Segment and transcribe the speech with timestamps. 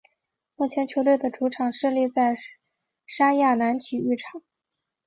[0.55, 2.35] 目前球队的主场设立在
[3.05, 4.41] 莎亚南体育场。